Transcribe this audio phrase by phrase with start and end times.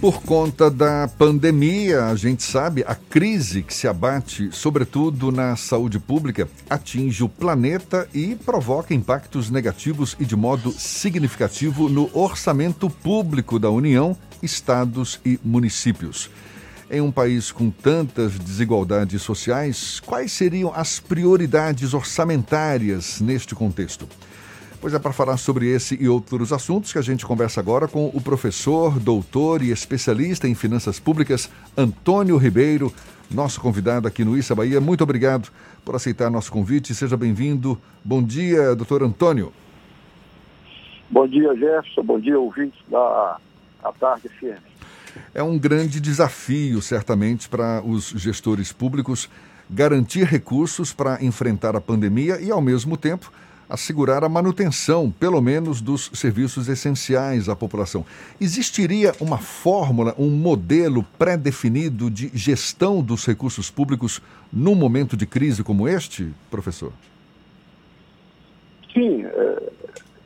[0.00, 5.98] Por conta da pandemia, a gente sabe, a crise que se abate, sobretudo na saúde
[5.98, 13.58] pública, atinge o planeta e provoca impactos negativos e de modo significativo no orçamento público
[13.58, 16.28] da União, estados e municípios.
[16.90, 24.06] Em um país com tantas desigualdades sociais, quais seriam as prioridades orçamentárias neste contexto?
[24.80, 28.10] Pois é para falar sobre esse e outros assuntos que a gente conversa agora com
[28.12, 32.92] o professor, doutor e especialista em finanças públicas, Antônio Ribeiro,
[33.30, 34.80] nosso convidado aqui no Issa Bahia.
[34.80, 35.50] Muito obrigado
[35.84, 36.94] por aceitar nosso convite.
[36.94, 37.80] Seja bem-vindo.
[38.04, 39.52] Bom dia, doutor Antônio.
[41.10, 42.02] Bom dia, Jefferson.
[42.02, 43.38] Bom dia, ouvintes da
[43.82, 44.60] a Tarde FM.
[45.34, 49.28] É um grande desafio, certamente, para os gestores públicos
[49.68, 53.32] garantir recursos para enfrentar a pandemia e, ao mesmo tempo,
[53.68, 58.04] assegurar a manutenção, pelo menos, dos serviços essenciais à população.
[58.40, 64.20] Existiria uma fórmula, um modelo pré-definido de gestão dos recursos públicos
[64.52, 66.92] num momento de crise como este, professor?
[68.92, 69.72] Sim, é,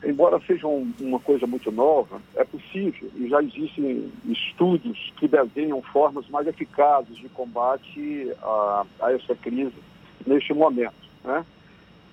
[0.04, 5.82] embora seja um, uma coisa muito nova, é possível e já existem estudos que desenham
[5.82, 9.74] formas mais eficazes de combate a, a essa crise
[10.26, 10.94] neste momento.
[11.24, 11.44] Né?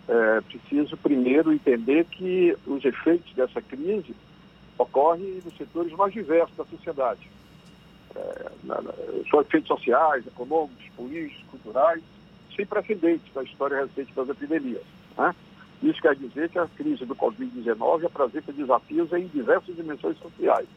[0.07, 4.15] É preciso primeiro entender que os efeitos dessa crise
[4.77, 7.29] ocorrem nos setores mais diversos da sociedade.
[8.15, 8.93] É, na, na,
[9.29, 12.01] são efeitos sociais, econômicos, políticos, culturais,
[12.55, 14.83] sem precedentes na história recente das epidemias.
[15.17, 15.35] Né?
[15.83, 20.67] Isso quer dizer que a crise do Covid-19 apresenta desafios em diversas dimensões sociais.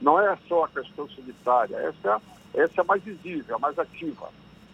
[0.00, 2.20] Não é só a questão sanitária, essa,
[2.54, 4.28] essa é a mais visível, a mais ativa.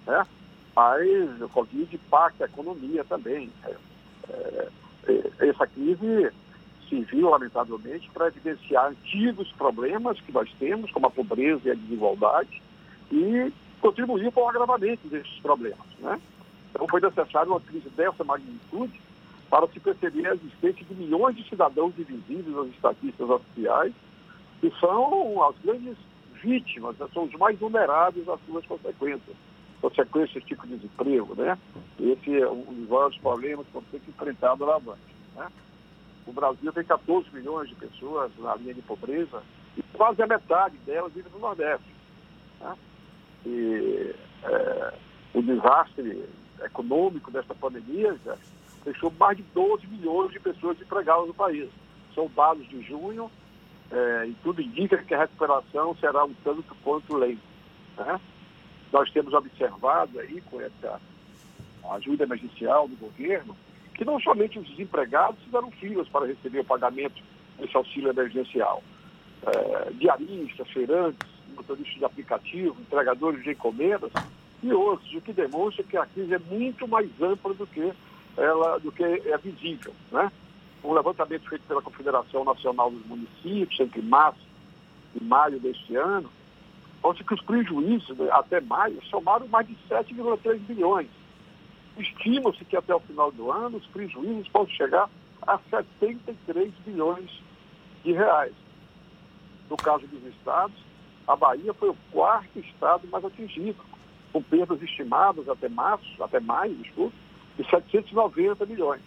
[0.07, 0.27] Né?
[0.75, 3.51] Mas o Covid impacta a economia também.
[4.29, 4.69] É,
[5.41, 6.31] essa crise
[6.89, 12.63] serviu, lamentavelmente, para evidenciar antigos problemas que nós temos, como a pobreza e a desigualdade,
[13.11, 15.87] e contribuiu para o agravamento desses problemas.
[15.99, 16.21] Né?
[16.71, 19.01] Então, foi necessário uma crise dessa magnitude
[19.51, 23.93] para se perceber a existência de milhões de cidadãos invisíveis nas estatísticas oficiais,
[24.61, 25.97] que são as grandes
[26.43, 27.07] vítimas, né?
[27.13, 29.37] são os mais vulneráveis às suas consequências
[29.83, 31.59] consequência desse tipo de desemprego, né?
[31.99, 35.01] Esse é um dos maiores problemas que vamos ter que enfrentar doravante,
[35.35, 35.49] né?
[36.25, 39.43] O Brasil tem 14 milhões de pessoas na linha de pobreza
[39.77, 41.85] e quase a metade delas vive no Nordeste.
[42.61, 42.77] Né?
[43.45, 44.95] E é,
[45.35, 46.25] o desastre
[46.65, 48.37] econômico desta pandemia já
[48.85, 51.69] deixou mais de 12 milhões de pessoas empregadas no país.
[52.15, 53.29] São dados de junho
[53.91, 57.43] é, e tudo indica que a recuperação será um tanto quanto lenta.
[57.97, 58.21] Né?
[58.93, 61.01] Nós temos observado aí com essa
[61.93, 63.57] ajuda emergencial do governo,
[63.95, 67.23] que não somente os desempregados fizeram filas para receber o pagamento
[67.59, 68.83] desse auxílio emergencial.
[69.45, 74.13] É, diaristas, feirantes, motoristas de aplicativo, entregadores de encomendas
[74.63, 77.93] e outros, o que demonstra que a crise é muito mais ampla do que
[78.37, 79.93] ela, do que é visível.
[80.13, 80.31] Né?
[80.85, 84.47] Um levantamento feito pela Confederação Nacional dos Municípios entre março
[85.21, 86.31] e maio deste ano
[87.03, 91.09] Mostra que os prejuízos né, até maio somaram mais de 7,3 bilhões.
[91.99, 95.11] Estima-se que até o final do ano os prejuízos possam chegar
[95.43, 97.31] a 73 bilhões
[98.05, 98.55] de reais.
[99.69, 100.77] No caso dos estados,
[101.27, 103.83] a Bahia foi o quarto estado mais atingido,
[104.33, 107.15] com perdas estimadas até março, até maio, desculpa,
[107.59, 109.03] de 790 milhões.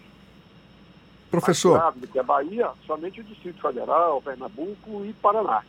[1.30, 1.78] Professor.
[1.78, 5.64] Mais do que a Bahia, somente o Distrito Federal, Pernambuco e Paraná.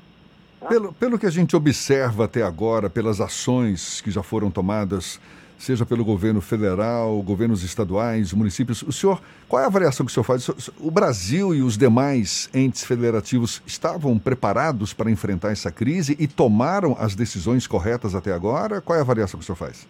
[0.66, 5.20] Pelo, pelo que a gente observa até agora, pelas ações que já foram tomadas,
[5.58, 10.14] seja pelo governo federal, governos estaduais, municípios, o senhor, qual é a avaliação que o
[10.14, 10.70] senhor faz?
[10.80, 16.96] O Brasil e os demais entes federativos estavam preparados para enfrentar essa crise e tomaram
[17.00, 18.82] as decisões corretas até agora?
[18.82, 19.88] Qual é a avaliação que o senhor faz?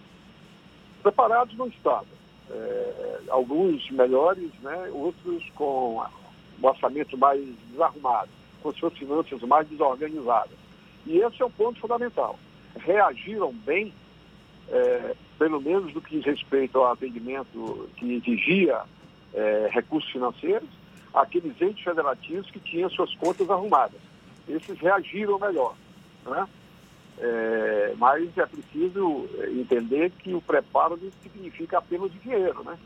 [1.02, 2.18] Preparados não estavam.
[2.50, 6.04] É, alguns melhores, né, outros com
[6.62, 7.42] um orçamento mais
[7.72, 8.30] desarrumado
[8.62, 10.58] com suas finanças mais desorganizadas.
[11.06, 12.38] E esse é o ponto fundamental.
[12.76, 13.94] Reagiram bem,
[14.70, 18.82] é, pelo menos no que diz respeito ao atendimento que exigia
[19.34, 20.70] é, recursos financeiros,
[21.14, 24.00] aqueles entes federativos que tinham suas contas arrumadas.
[24.48, 25.76] Esses reagiram melhor.
[26.26, 26.48] Né?
[27.20, 29.28] É, mas é preciso
[29.60, 32.64] entender que o preparo não significa apenas dinheiro.
[32.64, 32.78] Né?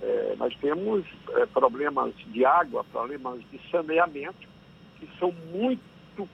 [0.00, 1.04] É, nós temos
[1.34, 4.55] é, problemas de água, problemas de saneamento,
[4.98, 5.82] que são muito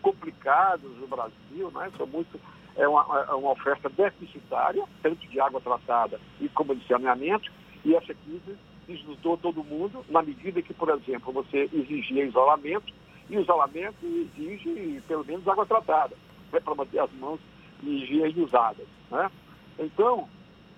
[0.00, 1.90] complicados no Brasil, né?
[1.96, 2.40] são muito,
[2.76, 7.50] é uma, é uma oferta deficitária, tanto de água tratada e como de saneamento,
[7.84, 8.56] e essa crise
[8.86, 12.92] deslutou todo mundo, na medida que, por exemplo, você exigia isolamento,
[13.28, 16.16] e o isolamento exige pelo menos água tratada.
[16.52, 17.40] é para manter as mãos
[17.82, 18.86] de higiene usadas.
[19.10, 19.30] Né?
[19.78, 20.28] Então,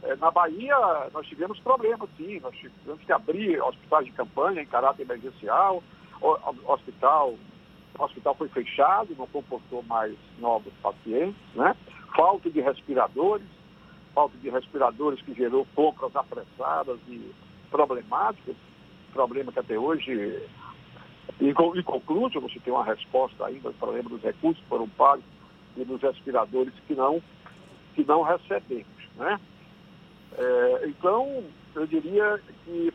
[0.04, 0.76] é, na Bahia,
[1.12, 2.38] nós tivemos problemas, sim.
[2.40, 5.82] Nós tivemos que abrir hospitais de campanha em caráter emergencial.
[6.66, 7.34] Hospital,
[7.98, 11.40] o hospital foi fechado, não comportou mais novos pacientes.
[11.54, 11.76] Né?
[12.16, 13.46] Falta de respiradores,
[14.14, 17.32] falta de respiradores que gerou compras apressadas e
[17.70, 18.56] problemáticas,
[19.12, 20.42] problema que até hoje
[21.40, 25.24] inconcluso, você tem uma resposta ainda, o problema dos recursos foram pagos
[25.76, 27.22] e dos respiradores que não,
[27.94, 28.86] que não recebemos.
[29.16, 29.40] Né?
[30.36, 31.44] É, então,
[31.74, 32.92] eu diria que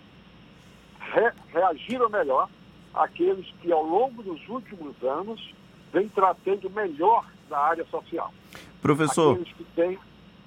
[1.00, 2.50] re, reagiram melhor
[2.94, 5.54] aqueles que, ao longo dos últimos anos,
[5.94, 8.34] vêm tratando melhor da área social.
[8.82, 9.34] Professor.
[9.34, 9.98] Aqueles que têm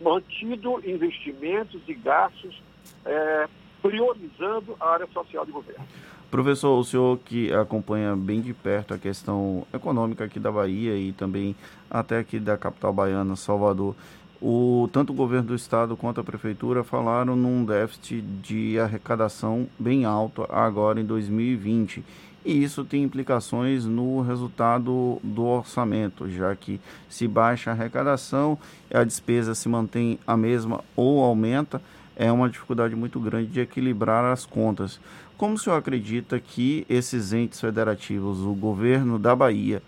[0.01, 2.61] mantido investimentos e gastos
[3.05, 3.49] é,
[3.81, 5.85] priorizando a área social de governo.
[6.31, 11.13] Professor, o senhor que acompanha bem de perto a questão econômica aqui da Bahia e
[11.13, 11.55] também
[11.91, 13.95] até aqui da capital baiana, Salvador,
[14.41, 20.05] o, tanto o governo do estado quanto a prefeitura falaram num déficit de arrecadação bem
[20.05, 22.03] alto agora em 2020.
[22.45, 28.59] E isso tem implicações no resultado do orçamento, já que se baixa a arrecadação,
[28.93, 31.81] a despesa se mantém a mesma ou aumenta,
[32.17, 35.01] é uma dificuldade muito grande de equilibrar as contas.
[35.39, 39.83] Como o senhor acredita que esses entes federativos, o governo da Bahia,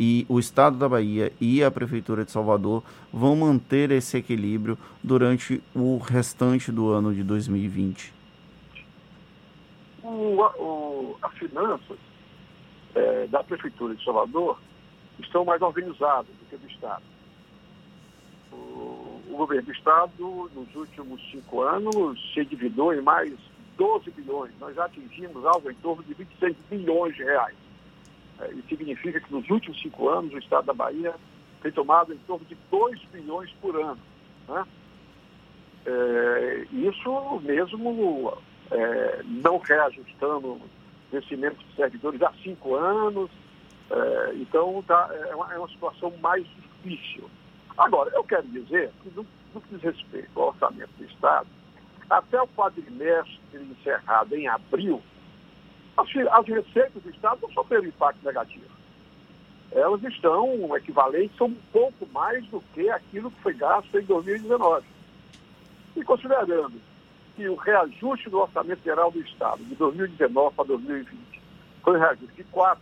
[0.00, 2.82] e o Estado da Bahia e a Prefeitura de Salvador
[3.12, 8.17] vão manter esse equilíbrio durante o restante do ano de 2020?
[10.08, 11.98] O, o, as finanças
[12.94, 14.58] é, da Prefeitura de Salvador
[15.18, 17.02] estão mais organizadas do que do Estado.
[18.52, 23.34] O, o governo do Estado, nos últimos cinco anos, se dividiu em mais
[23.76, 24.52] 12 bilhões.
[24.58, 27.56] Nós já atingimos algo em torno de 26 bilhões de reais
[28.40, 31.14] é, isso significa que nos últimos cinco anos o Estado da Bahia
[31.60, 33.98] tem tomado em torno de 2 bilhões por ano.
[34.48, 34.64] Né?
[35.86, 38.38] É, isso mesmo
[38.70, 40.60] é, não reajustando
[41.12, 43.30] investimentos de servidores há cinco anos.
[43.90, 46.46] É, então tá, é, uma, é uma situação mais
[46.82, 47.28] difícil.
[47.76, 51.48] Agora, eu quero dizer que no, no que diz respeito ao orçamento do Estado,
[52.10, 55.02] até o quadrimestre encerrado em abril,
[55.96, 58.78] as, as receitas do Estado não sofreram impacto negativo.
[59.70, 64.86] Elas estão equivalentes, são um pouco mais do que aquilo que foi gasto em 2019.
[65.96, 66.80] E considerando
[67.38, 71.40] que o reajuste do Orçamento Geral do Estado de 2019 para 2020
[71.84, 72.76] foi um reajuste de 4%,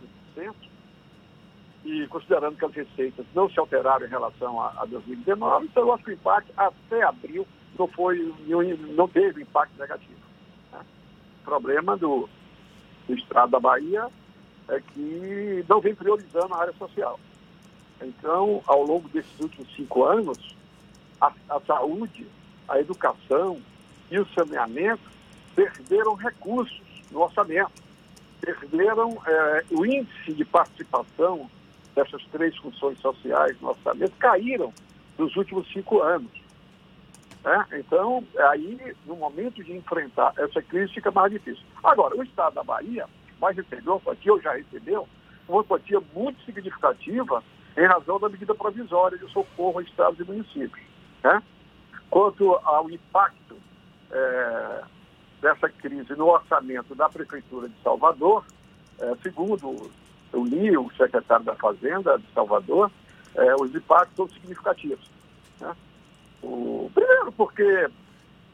[1.85, 5.93] e considerando que as receitas não se alteraram em relação a, a 2019, então eu
[5.93, 8.33] acho que o impacto até abril não, foi,
[8.95, 10.19] não teve impacto negativo.
[10.71, 10.79] Né?
[11.45, 12.27] Problema do,
[13.07, 14.07] do Estado da Bahia
[14.69, 17.19] é que não vem priorizando a área social.
[18.01, 20.55] Então, ao longo desses últimos cinco anos,
[21.21, 22.27] a, a saúde,
[22.67, 23.61] a educação
[24.09, 25.01] e o saneamento
[25.55, 26.81] perderam recursos
[27.11, 27.71] no orçamento,
[28.39, 31.49] perderam é, o índice de participação
[31.95, 34.71] dessas três funções sociais no orçamento, caíram
[35.17, 36.31] nos últimos cinco anos.
[37.43, 37.79] É?
[37.79, 41.63] Então, aí, no momento de enfrentar essa crise, fica mais difícil.
[41.83, 43.05] Agora, o Estado da Bahia
[43.39, 45.07] vai receber uma ou já recebeu,
[45.47, 47.43] uma quantia muito significativa
[47.77, 50.85] em razão da medida provisória de socorro a estados e municípios.
[51.23, 51.41] Né?
[52.09, 53.55] Quanto ao impacto
[54.11, 54.83] é,
[55.41, 58.45] dessa crise no orçamento da Prefeitura de Salvador,
[58.99, 59.91] é, segundo
[60.33, 62.91] eu li o secretário da Fazenda de Salvador,
[63.35, 65.09] é, os impactos são significativos.
[65.59, 65.75] Né?
[66.41, 67.89] O, primeiro, porque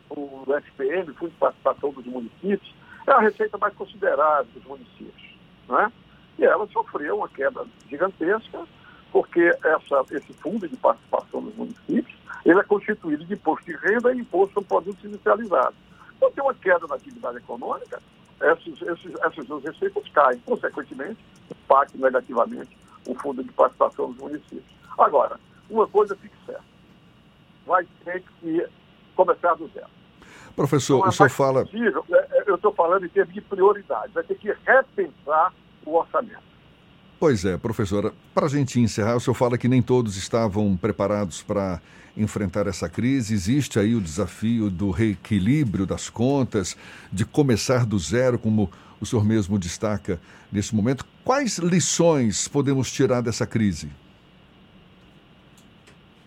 [0.10, 2.74] o SPM, Fundo de Participação dos Municípios,
[3.08, 5.36] é a receita mais considerável dos municípios.
[5.68, 5.92] Né?
[6.38, 8.66] E ela sofreu uma queda gigantesca,
[9.14, 14.12] porque essa, esse fundo de participação dos municípios ele é constituído de imposto de renda
[14.12, 15.76] e imposto sobre produtos industrializados.
[16.18, 18.02] Então, tem uma queda na atividade econômica,
[18.42, 20.40] esses, esses, essas duas receitas caem.
[20.40, 22.78] Consequentemente, impactam negativamente
[23.08, 24.66] o fundo de participação dos municípios.
[24.98, 25.40] Agora,
[25.70, 26.74] uma coisa fica certa
[27.66, 28.66] vai ter que
[29.16, 29.88] começar do zero.
[30.56, 31.66] Professor, então, é o senhor fala.
[31.66, 35.54] Possível, é, é, eu estou falando em termos de prioridade, vai ter que repensar
[35.86, 36.53] o orçamento.
[37.24, 41.42] Pois é, professora, para a gente encerrar, o senhor fala que nem todos estavam preparados
[41.42, 41.82] para
[42.18, 43.34] enfrentar essa crise.
[43.34, 46.76] Existe aí o desafio do reequilíbrio das contas,
[47.10, 50.20] de começar do zero, como o senhor mesmo destaca
[50.52, 51.06] nesse momento.
[51.24, 53.90] Quais lições podemos tirar dessa crise?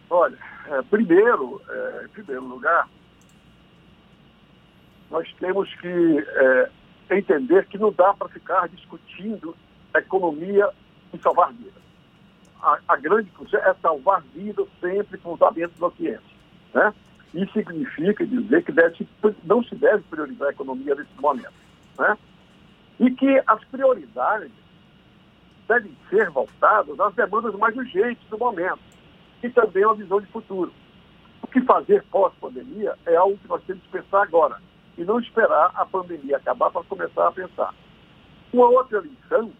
[0.08, 0.38] Olha,
[0.68, 2.88] é, primeiro, é, em primeiro lugar,
[5.10, 6.70] nós temos que é,
[7.18, 9.54] entender que não dá para ficar discutindo
[9.98, 10.70] economia
[11.18, 11.82] salvar vidas.
[12.62, 16.36] a, a grande função é salvar vidas sempre com fundamento da ciência.
[16.74, 16.94] Né?
[17.34, 19.06] Isso significa dizer que deve,
[19.44, 21.52] não se deve priorizar a economia nesse momento.
[21.98, 22.16] Né?
[23.00, 24.52] E que as prioridades
[25.68, 28.78] devem ser voltadas às demandas mais urgentes do momento
[29.42, 30.72] e também uma visão de futuro.
[31.42, 34.60] O que fazer pós-pandemia é algo que nós temos que pensar agora
[34.96, 37.74] e não esperar a pandemia acabar para começar a pensar.
[38.52, 39.52] Uma outra lição,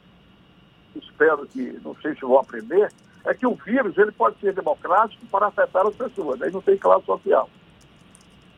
[0.99, 2.91] espero que, não sei se vou aprender,
[3.25, 6.77] é que o vírus ele pode ser democrático para afetar as pessoas, aí não tem
[6.77, 7.51] classe social.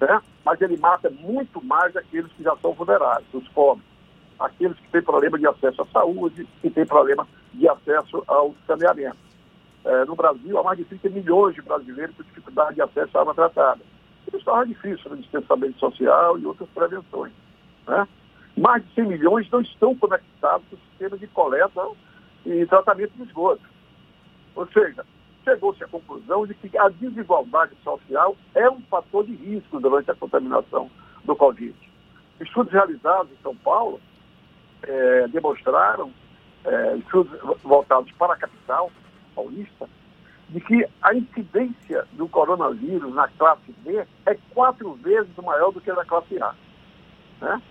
[0.00, 0.20] Né?
[0.44, 3.86] Mas ele mata muito mais aqueles que já são vulneráveis, os pobres,
[4.38, 9.16] aqueles que têm problema de acesso à saúde, que têm problema de acesso ao saneamento.
[9.84, 13.22] É, no Brasil, há mais de 30 milhões de brasileiros com dificuldade de acesso à
[13.22, 13.80] água tratada.
[14.26, 17.32] Isso torna difícil no distanciamento social e outras prevenções.
[17.86, 18.06] Né?
[18.56, 21.80] Mais de 100 milhões não estão conectados ao sistema de coleta
[22.48, 23.62] e tratamento de esgoto.
[24.54, 25.04] Ou seja,
[25.44, 30.14] chegou-se à conclusão de que a desigualdade social é um fator de risco durante a
[30.14, 30.90] contaminação
[31.24, 31.74] do Covid.
[32.40, 34.00] Estudos realizados em São Paulo
[34.82, 36.10] é, demonstraram,
[36.64, 38.90] é, estudos voltados para a capital
[39.34, 39.88] paulista,
[40.48, 45.92] de que a incidência do coronavírus na classe B é quatro vezes maior do que
[45.92, 46.54] na classe A.
[47.40, 47.62] Né?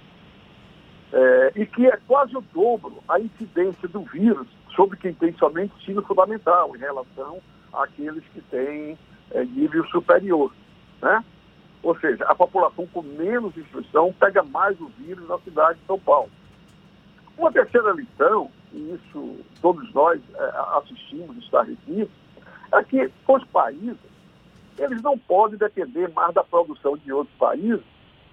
[1.12, 5.74] É, e que é quase o dobro a incidência do vírus sobre quem tem somente
[5.82, 7.42] ensino fundamental em relação
[7.74, 8.98] àqueles que têm
[9.32, 10.52] é, nível superior.
[11.02, 11.24] Né?
[11.84, 16.00] Ou seja, a população com menos instrução pega mais o vírus na cidade de São
[16.00, 16.30] Paulo.
[17.38, 22.10] Uma terceira lição, e isso todos nós é, assistimos estarrecidos,
[22.74, 23.98] é que os países
[24.78, 27.82] eles não podem depender mais da produção de outros países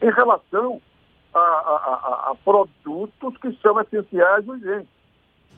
[0.02, 0.80] em relação
[1.32, 4.93] a, a, a produtos que são essenciais urgentes.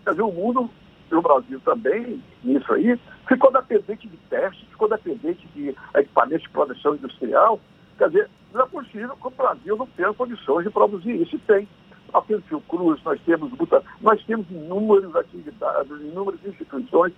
[0.04, 0.70] Quer dizer, o mundo,
[1.10, 2.98] e o Brasil também, nisso aí,
[3.28, 7.60] ficou dependente de testes, ficou dependente de equipamentos de produção industrial.
[7.98, 11.36] Quer dizer, não é possível que o Brasil não tenha condições de produzir isso.
[11.36, 11.68] E tem.
[12.12, 13.52] Nós temos Fiocruz, nós temos
[14.00, 17.12] nós temos inúmeras atividades, inúmeras instituições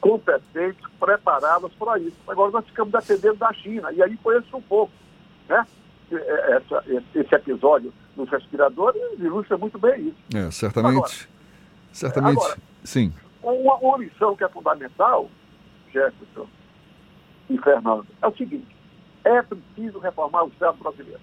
[0.00, 2.16] competentes, preparadas para isso.
[2.28, 4.92] Agora nós ficamos dependendo da China, e aí foi esse um pouco.
[5.48, 5.66] Né?
[6.10, 10.16] Essa, esse episódio nos respiradores ilustra muito bem isso.
[10.36, 10.96] É, certamente.
[10.96, 11.12] Agora,
[11.96, 13.12] certamente, agora, sim.
[13.42, 15.28] Uma, uma lição que é fundamental,
[15.92, 16.46] Jefferson
[17.48, 18.76] e Fernando, é o seguinte:
[19.24, 21.20] é preciso reformar o Estado brasileiro.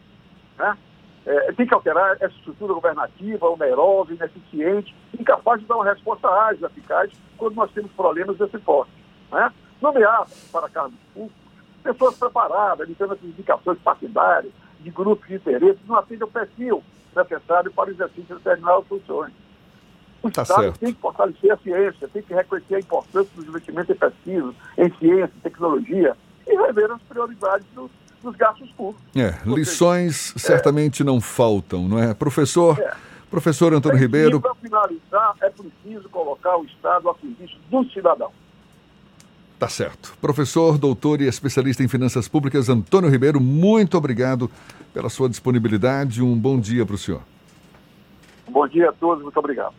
[0.57, 0.77] Né?
[1.25, 6.67] é, tem que alterar essa estrutura governativa onerosa, ineficiente, incapaz de dar uma resposta ágil,
[6.67, 8.91] eficaz, quando nós temos problemas desse porte.
[9.31, 9.51] Né?
[9.81, 11.43] Nomear para cargos públicos
[11.81, 16.83] pessoas preparadas, evitando as indicações partidárias, de grupos de interesse, não atendem ao perfil
[17.15, 19.33] necessário para o exercício de determinadas funções.
[20.23, 20.79] O tá Estado certo.
[20.79, 24.93] tem que fortalecer a ciência, tem que reconhecer a importância dos investimentos em pesquisa, em
[24.97, 26.15] ciência, tecnologia,
[26.47, 27.91] e rever as prioridades dos
[28.23, 29.03] dos gastos públicos.
[29.15, 32.13] É, lições certamente não faltam, não é?
[32.13, 32.93] Professor, é.
[33.29, 34.39] professor Antônio Ribeiro.
[34.39, 38.31] Para finalizar, é preciso colocar o Estado a serviço do cidadão.
[39.59, 40.15] Tá certo.
[40.19, 44.49] Professor, doutor e especialista em finanças públicas Antônio Ribeiro, muito obrigado
[44.93, 46.21] pela sua disponibilidade.
[46.21, 47.21] Um bom dia para o senhor.
[48.49, 49.73] Bom dia a todos, muito obrigado.